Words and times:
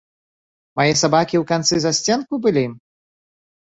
Мае 0.81 0.93
сабакі 1.03 1.35
ў 1.37 1.43
канцы 1.53 1.75
засценку 1.87 2.43
былі? 2.49 2.69